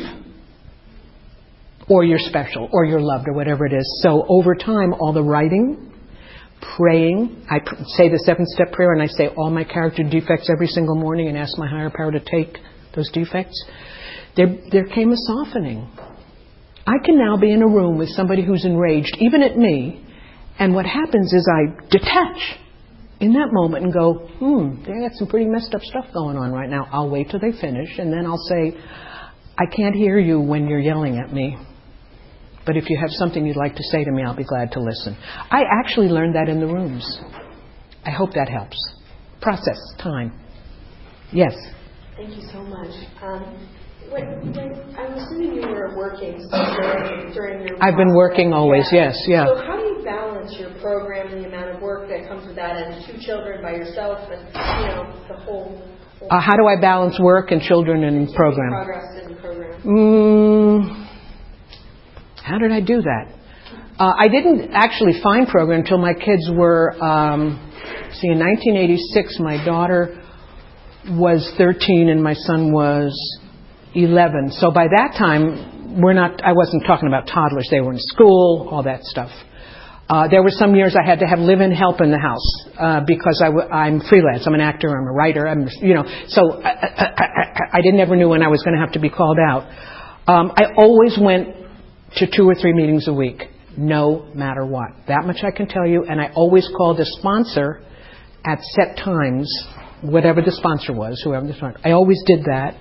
[1.90, 4.00] or you're special or you're loved or whatever it is.
[4.02, 5.92] So over time, all the writing,
[6.76, 10.48] praying, I pr- say the seven step prayer and I say all my character defects
[10.48, 12.56] every single morning and ask my higher power to take
[12.94, 13.62] those defects.
[14.36, 15.90] There, there came a softening.
[16.86, 20.06] I can now be in a room with somebody who's enraged, even at me,
[20.58, 22.58] and what happens is I detach
[23.18, 26.52] in that moment and go, hmm, they got some pretty messed up stuff going on
[26.52, 26.88] right now.
[26.92, 28.76] I'll wait till they finish, and then I'll say,
[29.58, 31.58] I can't hear you when you're yelling at me.
[32.66, 34.80] But if you have something you'd like to say to me, I'll be glad to
[34.80, 35.16] listen.
[35.50, 37.20] I actually learned that in the rooms.
[38.04, 38.76] I hope that helps.
[39.40, 40.38] Process, time.
[41.32, 41.54] Yes.
[42.16, 42.92] Thank you so much.
[43.22, 43.68] Um,
[44.10, 47.82] when, when, I'm assuming you were working during, during your.
[47.82, 49.46] I've been working always, yes, yeah.
[49.46, 52.56] So how do you balance your program and the amount of work that comes with
[52.56, 55.80] that, and two children by yourself, and you know the whole.
[56.18, 58.70] whole Uh, how do I balance work and children and program?
[58.70, 59.82] Progress the program.
[59.82, 61.09] Mm,
[62.50, 63.32] how did I do that?
[63.98, 67.60] Uh, I didn't actually find program until my kids were, um,
[68.18, 70.20] see, in 1986, my daughter
[71.10, 73.12] was 13 and my son was
[73.94, 74.52] 11.
[74.58, 77.68] So by that time, we're not, I wasn't talking about toddlers.
[77.70, 79.30] They were in school, all that stuff.
[80.08, 83.00] Uh, there were some years I had to have live-in help in the house uh,
[83.06, 84.42] because I w- I'm freelance.
[84.44, 84.88] I'm an actor.
[84.88, 85.46] I'm a writer.
[85.46, 88.74] I'm, you know, so I, I, I, I didn't ever knew when I was going
[88.74, 89.70] to have to be called out.
[90.26, 91.59] Um, I always went
[92.16, 93.42] to two or three meetings a week,
[93.76, 94.90] no matter what.
[95.08, 96.04] That much I can tell you.
[96.08, 97.82] And I always called the sponsor
[98.44, 99.48] at set times,
[100.02, 101.78] whatever the sponsor was, whoever the sponsor.
[101.84, 102.74] I always did that.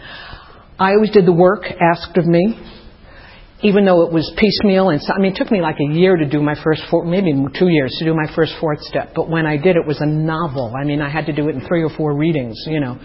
[0.79, 2.57] I always did the work asked of me,
[3.61, 4.89] even though it was piecemeal.
[4.89, 7.03] And so, I mean, it took me like a year to do my first four,
[7.03, 9.11] maybe two years to do my first fourth step.
[9.13, 10.73] But when I did, it was a novel.
[10.79, 12.97] I mean, I had to do it in three or four readings, you know.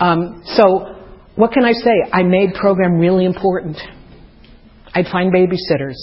[0.00, 1.00] Um, so,
[1.36, 1.92] what can I say?
[2.12, 3.76] I made program really important.
[4.94, 5.96] I'd find babysitters.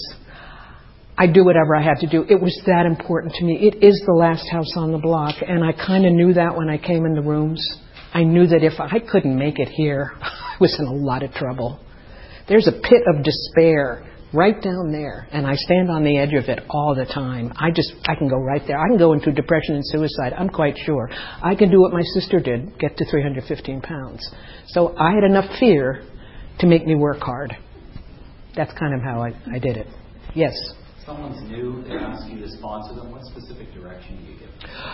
[1.16, 2.24] I'd do whatever I had to do.
[2.28, 3.68] It was that important to me.
[3.68, 6.68] It is the last house on the block, and I kind of knew that when
[6.68, 7.62] I came in the rooms.
[8.14, 11.32] I knew that if I couldn't make it here, I was in a lot of
[11.32, 11.80] trouble.
[12.48, 16.48] There's a pit of despair right down there, and I stand on the edge of
[16.48, 17.52] it all the time.
[17.56, 18.78] I just, I can go right there.
[18.78, 21.10] I can go into depression and suicide, I'm quite sure.
[21.42, 24.28] I can do what my sister did, get to 315 pounds.
[24.68, 26.02] So I had enough fear
[26.60, 27.56] to make me work hard.
[28.54, 29.86] That's kind of how I, I did it.
[30.34, 30.52] Yes?
[31.06, 33.10] Someone's new, they ask you to sponsor them.
[33.10, 34.48] What specific direction do you give?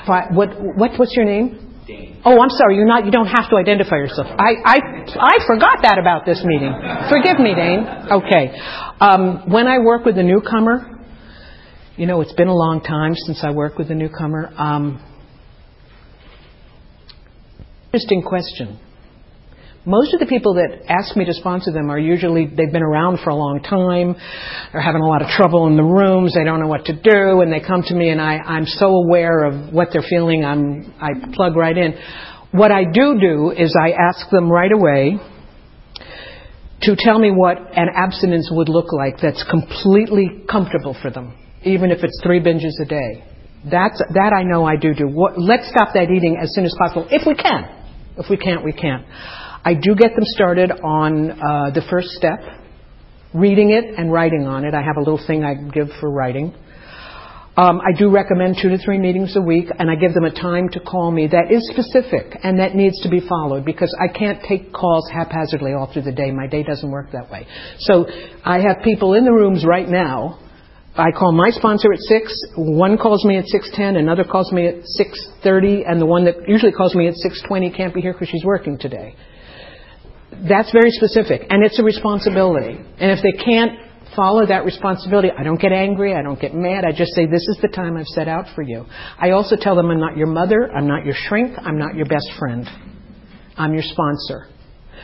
[0.06, 1.68] What, what, what, what's your name?
[1.86, 2.20] Dane.
[2.24, 2.76] Oh, I'm sorry.
[2.76, 3.06] You're not.
[3.06, 4.26] You don't have to identify yourself.
[4.28, 4.76] I, I,
[5.18, 6.72] I forgot that about this meeting.
[7.08, 7.86] Forgive me, Dane.
[8.12, 8.52] Okay.
[9.00, 10.98] Um, when I work with a newcomer,
[11.96, 14.52] you know, it's been a long time since I worked with a newcomer.
[14.56, 15.02] Um,
[17.86, 18.78] interesting question.
[19.84, 23.20] Most of the people that ask me to sponsor them are usually they've been around
[23.22, 24.14] for a long time,
[24.72, 27.40] they're having a lot of trouble in the rooms, they don't know what to do,
[27.40, 30.92] and they come to me and I, I'm so aware of what they're feeling, I'm,
[31.00, 31.94] I plug right in.
[32.50, 35.18] What I do do is I ask them right away
[36.82, 41.90] to tell me what an abstinence would look like that's completely comfortable for them, even
[41.90, 43.24] if it's three binges a day.
[43.64, 45.06] That's, that I know I do do.
[45.08, 47.74] What, let's stop that eating as soon as possible, if we can.
[48.16, 49.04] If we can't, we can't.
[49.64, 52.40] I do get them started on uh, the first step,
[53.34, 54.74] reading it and writing on it.
[54.74, 56.54] I have a little thing I give for writing.
[57.56, 60.30] Um, I do recommend two to three meetings a week, and I give them a
[60.30, 64.06] time to call me that is specific and that needs to be followed because I
[64.16, 66.30] can't take calls haphazardly all through the day.
[66.30, 67.48] My day doesn't work that way.
[67.80, 68.06] So
[68.44, 70.38] I have people in the rooms right now.
[70.94, 72.32] I call my sponsor at six.
[72.56, 73.96] One calls me at six ten.
[73.96, 77.42] Another calls me at six thirty, and the one that usually calls me at six
[77.46, 79.16] twenty can't be here because she's working today.
[80.30, 82.76] That's very specific, and it's a responsibility.
[82.98, 83.78] And if they can't
[84.14, 87.46] follow that responsibility, I don't get angry, I don't get mad, I just say, This
[87.48, 88.84] is the time I've set out for you.
[89.18, 92.06] I also tell them I'm not your mother, I'm not your shrink, I'm not your
[92.06, 92.66] best friend.
[93.56, 94.46] I'm your sponsor.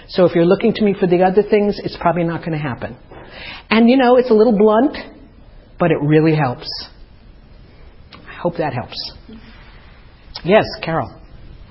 [0.09, 2.59] So if you're looking to me for the other things, it's probably not going to
[2.59, 2.97] happen.
[3.71, 4.97] And you know, it's a little blunt,
[5.79, 6.69] but it really helps.
[8.13, 9.13] I hope that helps.
[10.45, 11.21] Yes, Carol.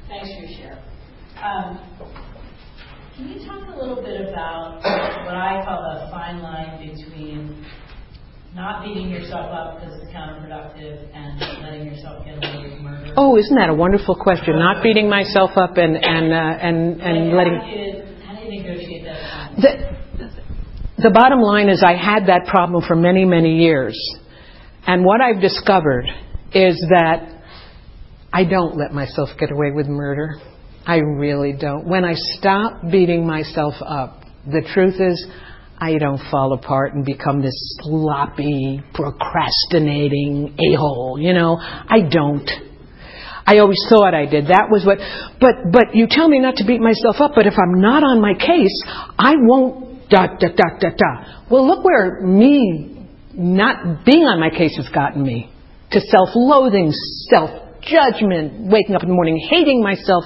[0.08, 0.84] Thanks for your share.
[1.42, 1.80] Um,
[3.24, 7.66] can you talk a little bit about what I call the fine line between
[8.54, 13.14] not beating yourself up because it's counterproductive and letting yourself get away with murder?
[13.16, 14.60] Oh, isn't that a wonderful question?
[14.60, 17.60] Not beating myself up and and uh, and and Like, letting.
[17.60, 19.62] How do you, how do you negotiate that?
[20.18, 23.98] The, the bottom line is I had that problem for many, many years.
[24.86, 26.06] And what I've discovered
[26.54, 27.42] is that
[28.34, 30.42] I don't let myself get away with murder.
[30.86, 31.88] I really don't.
[31.88, 35.26] When I stop beating myself up, the truth is
[35.78, 41.58] I don't fall apart and become this sloppy, procrastinating a-hole, you know.
[41.60, 42.50] I don't.
[43.46, 44.48] I always thought I did.
[44.48, 45.00] That was what,
[45.40, 48.22] but, but you tell me not to beat myself up, but if I'm not on
[48.22, 48.84] my case,
[49.18, 51.44] I won't da, da, da, da, da.
[51.50, 55.52] Well, look where me not being on my case has gotten me.
[55.92, 56.92] To self-loathing,
[57.30, 60.24] self-judgment, waking up in the morning hating myself.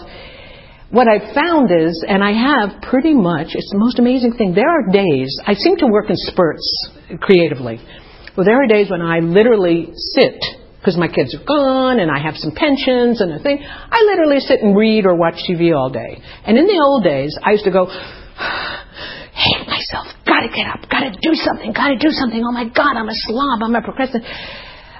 [0.89, 4.69] What I've found is, and I have pretty much, it's the most amazing thing, there
[4.69, 6.63] are days, I seem to work in spurts
[7.19, 7.81] creatively.
[8.37, 10.39] Well, there are days when I literally sit
[10.79, 13.59] because my kids are gone and I have some pensions and a thing.
[13.59, 16.21] I literally sit and read or watch TV all day.
[16.45, 17.87] And in the old days, I used to go,
[19.35, 22.39] hate myself, gotta get up, gotta do something, gotta do something.
[22.39, 24.31] Oh my God, I'm a slob, I'm a procrastinator.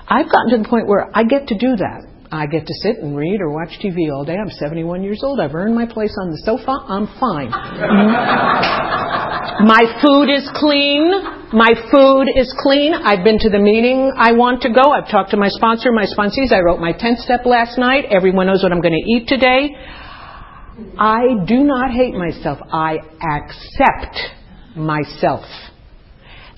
[0.10, 2.17] I've gotten to the point where I get to do that.
[2.32, 4.36] I get to sit and read or watch TV all day.
[4.36, 5.40] I'm 71 years old.
[5.40, 6.76] I've earned my place on the sofa.
[6.88, 7.50] I'm fine.
[9.66, 11.12] my food is clean.
[11.54, 12.94] My food is clean.
[12.94, 14.92] I've been to the meeting I want to go.
[14.92, 16.52] I've talked to my sponsor, my sponsees.
[16.52, 18.04] I wrote my 10th step last night.
[18.12, 19.70] Everyone knows what I'm going to eat today.
[21.00, 22.60] I do not hate myself.
[22.72, 24.18] I accept
[24.76, 25.46] myself.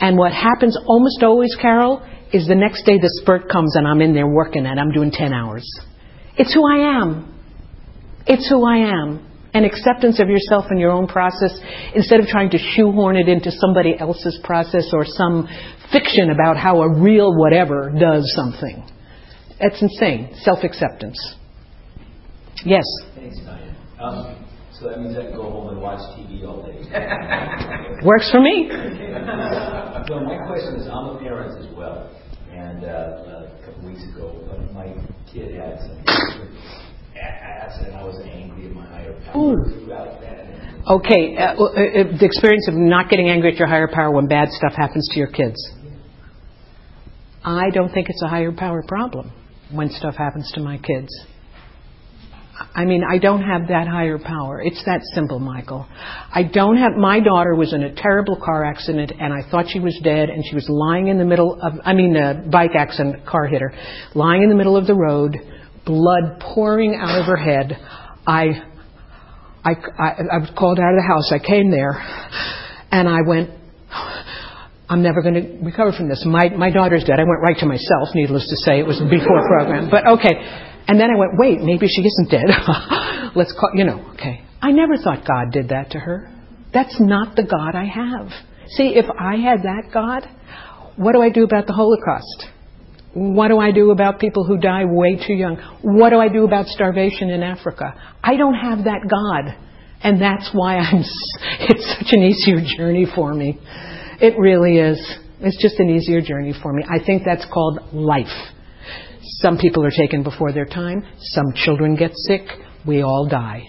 [0.01, 2.01] And what happens almost always, Carol,
[2.31, 5.11] is the next day the spurt comes and I'm in there working and I'm doing
[5.11, 5.65] 10 hours.
[6.37, 7.33] It's who I am.
[8.27, 9.25] It's who I am.
[9.53, 11.59] And acceptance of yourself and your own process
[11.95, 15.47] instead of trying to shoehorn it into somebody else's process or some
[15.91, 18.87] fiction about how a real whatever does something.
[19.59, 20.35] That's insane.
[20.43, 21.17] Self acceptance.
[22.63, 22.83] Yes.
[23.15, 23.75] Thanks, Diane.
[23.99, 24.45] Um,
[24.79, 26.79] so that means I can go home and watch TV all day.
[28.05, 28.69] Works for me.
[30.07, 32.09] so my question is, I'm a parent as well,
[32.59, 34.87] and uh, a couple weeks ago, uh, my
[35.31, 35.97] kid had some
[37.15, 40.39] acid, and I was angry at my higher power throughout that.
[40.87, 44.27] Okay, uh, uh, uh, the experience of not getting angry at your higher power when
[44.27, 45.57] bad stuff happens to your kids.
[47.43, 49.31] I don't think it's a higher power problem
[49.71, 51.09] when stuff happens to my kids.
[52.75, 54.61] I mean, I don't have that higher power.
[54.61, 55.87] It's that simple, Michael.
[56.33, 59.79] I don't have, my daughter was in a terrible car accident and I thought she
[59.79, 63.25] was dead and she was lying in the middle of, I mean, a bike accident,
[63.25, 63.73] car hit her,
[64.13, 65.37] lying in the middle of the road,
[65.85, 67.77] blood pouring out of her head.
[68.27, 68.47] I,
[69.63, 71.31] I, I, I was called out of the house.
[71.31, 71.93] I came there
[72.91, 73.51] and I went,
[74.89, 76.23] I'm never going to recover from this.
[76.25, 77.19] My, my daughter's dead.
[77.19, 78.79] I went right to myself, needless to say.
[78.79, 79.89] It was before program.
[79.89, 80.65] But okay.
[80.89, 82.47] And then I went, wait, maybe she isn't dead.
[83.35, 84.43] Let's call, you know, okay.
[84.59, 86.33] I never thought God did that to her.
[86.73, 88.31] That's not the God I have.
[88.69, 90.27] See, if I had that God,
[90.95, 92.47] what do I do about the Holocaust?
[93.13, 95.57] What do I do about people who die way too young?
[95.83, 97.93] What do I do about starvation in Africa?
[98.23, 99.55] I don't have that God.
[100.01, 101.03] And that's why I'm,
[101.59, 103.59] it's such an easier journey for me.
[104.19, 104.99] It really is.
[105.39, 106.83] It's just an easier journey for me.
[106.89, 108.55] I think that's called life.
[109.41, 111.05] Some people are taken before their time.
[111.19, 112.41] Some children get sick.
[112.85, 113.63] We all die.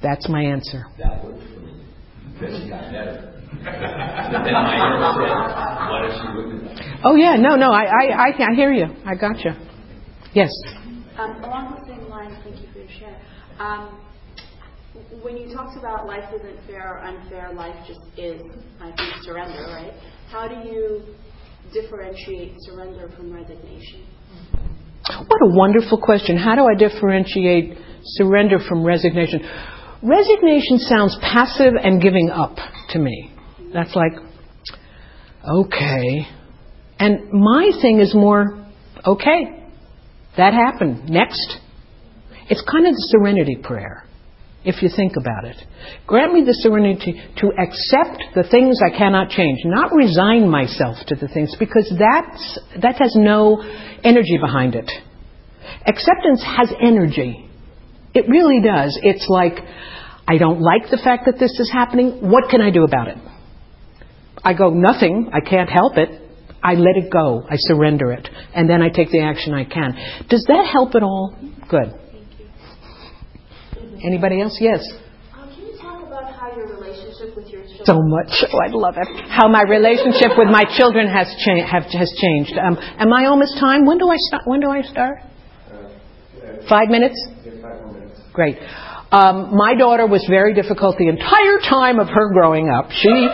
[0.00, 0.84] That's my answer.
[0.98, 1.82] That worked for me.
[2.38, 3.32] Because she got better.
[3.64, 8.54] then my said, what if she wouldn't Oh yeah, no, no, I, I, I, I
[8.54, 8.86] hear you.
[9.04, 9.52] I got you.
[10.34, 10.50] Yes.
[11.18, 13.20] Um, along the same lines, thank you for your share.
[13.58, 14.00] Um,
[15.22, 18.40] when you talked about life isn't fair or unfair, life just is,
[18.80, 19.92] I think, surrender, right?
[20.30, 21.02] How do you
[21.72, 24.06] differentiate surrender from resignation?
[25.08, 26.36] What a wonderful question.
[26.36, 29.40] How do I differentiate surrender from resignation?
[30.02, 32.56] Resignation sounds passive and giving up
[32.90, 33.32] to me.
[33.72, 34.12] That's like,
[35.48, 36.26] okay.
[36.98, 38.66] And my thing is more,
[39.04, 39.68] okay,
[40.36, 41.08] that happened.
[41.08, 41.58] Next.
[42.48, 44.05] It's kind of the serenity prayer,
[44.66, 45.56] if you think about it.
[46.06, 51.14] Grant me the serenity to accept the things I cannot change, not resign myself to
[51.14, 53.62] the things, because that's, that has no
[54.02, 54.90] energy behind it.
[55.86, 57.48] Acceptance has energy.
[58.12, 58.98] It really does.
[59.02, 59.54] It's like,
[60.26, 62.28] I don't like the fact that this is happening.
[62.28, 63.18] What can I do about it?
[64.42, 65.30] I go, nothing.
[65.32, 66.22] I can't help it.
[66.62, 67.44] I let it go.
[67.48, 68.28] I surrender it.
[68.54, 69.94] And then I take the action I can.
[70.28, 71.36] Does that help at all?
[71.68, 71.94] Good.
[74.04, 74.56] Anybody else?
[74.60, 74.82] Yes.
[75.32, 77.86] Um, can you talk about how your relationship with your children?
[77.86, 78.32] So much.
[78.52, 79.08] Oh, I love it.
[79.28, 82.52] How my relationship with my children has, cha- have, has changed.
[82.58, 83.84] Um, am I almost time?
[83.86, 84.42] When do I start?
[84.46, 85.18] When do I start?
[86.68, 87.14] Five minutes?
[88.32, 88.58] Great.
[89.12, 92.90] Um, my daughter was very difficult the entire time of her growing up.
[92.90, 93.28] She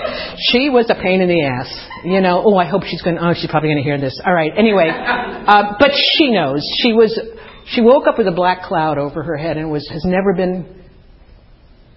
[0.53, 1.89] she was a pain in the ass.
[2.05, 2.43] You know.
[2.45, 3.17] Oh, I hope she's going.
[3.17, 4.21] to Oh, she's probably going to hear this.
[4.25, 4.53] All right.
[4.55, 6.61] Anyway, uh, but she knows.
[6.83, 7.19] She was.
[7.67, 10.81] She woke up with a black cloud over her head and was has never been.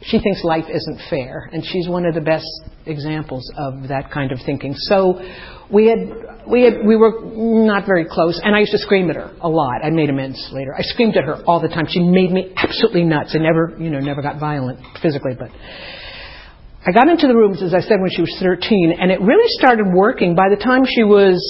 [0.01, 2.45] She thinks life isn't fair, and she's one of the best
[2.85, 4.75] examples of that kind of thinking.
[4.75, 5.19] So,
[5.71, 7.21] we had we had we were
[7.65, 9.83] not very close, and I used to scream at her a lot.
[9.83, 10.75] I made amends later.
[10.77, 11.87] I screamed at her all the time.
[11.89, 13.35] She made me absolutely nuts.
[13.35, 15.49] I never, you know, never got violent physically, but
[16.87, 19.49] I got into the rooms, as I said, when she was 13, and it really
[19.57, 20.35] started working.
[20.35, 21.41] By the time she was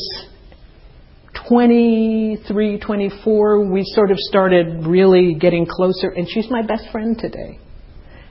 [1.47, 7.59] 23, 24, we sort of started really getting closer, and she's my best friend today.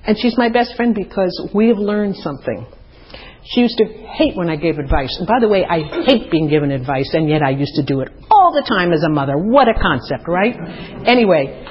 [0.07, 2.67] And she's my best friend because we have learned something.
[3.47, 5.15] She used to hate when I gave advice.
[5.19, 8.01] And by the way, I hate being given advice, and yet I used to do
[8.01, 9.37] it all the time as a mother.
[9.37, 10.55] What a concept, right?
[11.07, 11.67] Anyway,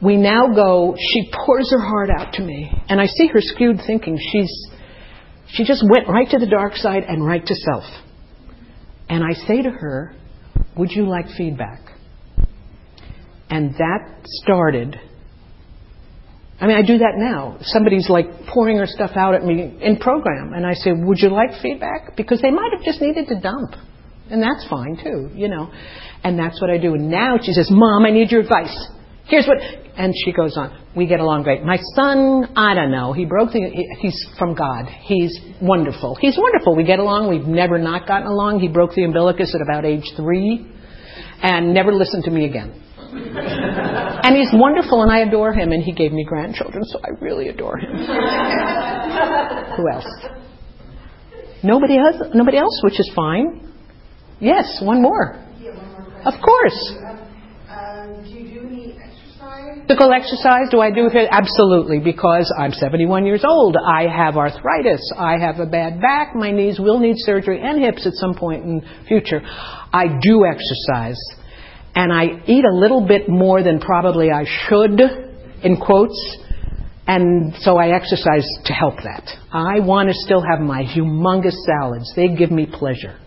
[0.00, 2.70] we now go, she pours her heart out to me.
[2.88, 4.18] And I see her skewed thinking.
[4.32, 4.68] She's,
[5.48, 7.84] she just went right to the dark side and right to self.
[9.08, 10.14] And I say to her,
[10.76, 11.80] Would you like feedback?
[13.48, 14.98] And that started
[16.60, 17.58] I mean, I do that now.
[17.60, 21.28] Somebody's like pouring her stuff out at me in program, and I say, "Would you
[21.28, 23.74] like feedback?" Because they might have just needed to dump,
[24.30, 25.70] and that's fine too, you know.
[26.24, 26.94] And that's what I do.
[26.94, 28.74] And now she says, "Mom, I need your advice.
[29.26, 29.58] Here's what,"
[29.96, 30.76] and she goes on.
[30.94, 31.62] We get along great.
[31.64, 33.12] My son, I don't know.
[33.12, 33.60] He broke the.
[34.00, 34.86] He's from God.
[34.86, 36.16] He's wonderful.
[36.16, 36.76] He's wonderful.
[36.76, 37.28] We get along.
[37.28, 38.60] We've never not gotten along.
[38.60, 40.66] He broke the umbilicus at about age three,
[41.42, 42.82] and never listened to me again.
[43.16, 47.48] and he's wonderful, and I adore him, and he gave me grandchildren, so I really
[47.48, 47.96] adore him.
[49.76, 50.06] Who else?
[51.62, 53.72] Nobody else, nobody else, which is fine.
[54.40, 55.42] Yes, one more.
[56.24, 56.94] Of course.
[57.70, 59.75] Um, do you do any exercise?
[59.86, 61.28] Physical exercise, do I do it?
[61.30, 63.76] Absolutely, because I'm 71 years old.
[63.76, 65.12] I have arthritis.
[65.16, 66.34] I have a bad back.
[66.34, 69.40] My knees will need surgery and hips at some point in future.
[69.44, 71.20] I do exercise
[71.94, 75.00] and I eat a little bit more than probably I should,
[75.62, 76.36] in quotes,
[77.06, 79.22] and so I exercise to help that.
[79.52, 82.12] I want to still have my humongous salads.
[82.16, 83.18] They give me pleasure.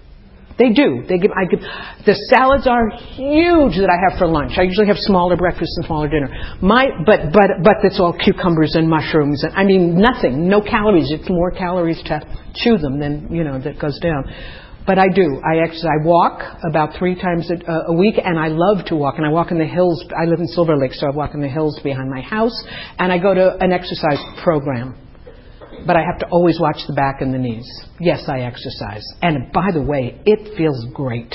[0.59, 1.05] They do.
[1.07, 1.31] They give.
[1.31, 1.61] I give.
[2.05, 4.59] The salads are huge that I have for lunch.
[4.59, 6.27] I usually have smaller breakfast and smaller dinner.
[6.61, 10.49] My, but but but it's all cucumbers and mushrooms and I mean nothing.
[10.49, 11.11] No calories.
[11.11, 12.19] It's more calories to
[12.55, 14.27] chew them than you know that goes down.
[14.85, 15.39] But I do.
[15.47, 15.95] I exercise.
[16.01, 19.15] I walk about three times a, a week, and I love to walk.
[19.15, 20.03] And I walk in the hills.
[20.11, 22.55] I live in Silver Lake, so I walk in the hills behind my house,
[22.97, 25.08] and I go to an exercise program
[25.85, 27.67] but I have to always watch the back and the knees.
[27.99, 29.03] Yes, I exercise.
[29.21, 31.33] And by the way, it feels great.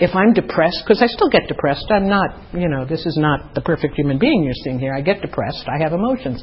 [0.00, 3.54] If I'm depressed, because I still get depressed, I'm not, you know, this is not
[3.54, 4.94] the perfect human being you're seeing here.
[4.94, 6.42] I get depressed, I have emotions.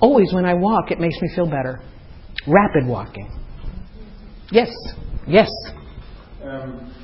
[0.00, 1.82] Always when I walk, it makes me feel better.
[2.46, 3.30] Rapid walking.
[4.50, 4.70] Yes,
[5.26, 5.50] yes.
[6.42, 6.94] Um,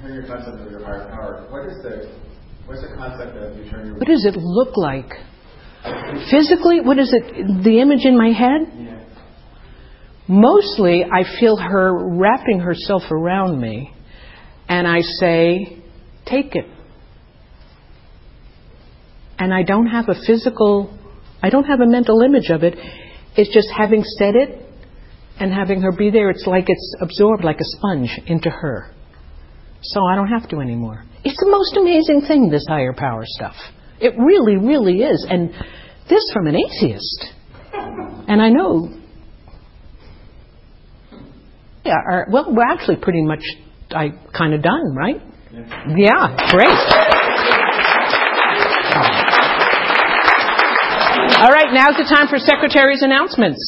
[0.00, 2.12] hearing your concept of your higher power, what is the
[2.66, 5.10] what's the concept of you turn your What does it look like?
[6.30, 7.64] Physically, what is it?
[7.64, 8.60] The image in my head?
[8.76, 8.97] yeah.
[10.28, 13.94] Mostly, I feel her wrapping herself around me,
[14.68, 15.78] and I say,
[16.26, 16.66] Take it.
[19.38, 20.96] And I don't have a physical,
[21.42, 22.74] I don't have a mental image of it.
[23.36, 24.68] It's just having said it
[25.40, 28.92] and having her be there, it's like it's absorbed like a sponge into her.
[29.80, 31.04] So I don't have to anymore.
[31.24, 33.54] It's the most amazing thing, this higher power stuff.
[34.00, 35.24] It really, really is.
[35.28, 35.50] And
[36.10, 37.24] this from an atheist.
[37.72, 38.97] And I know
[41.88, 43.40] yeah, are, well, we're actually pretty much
[43.90, 45.16] I kind of done, right?
[45.96, 46.78] Yeah, great.
[51.40, 53.58] All right, now's the time for secretary's announcements.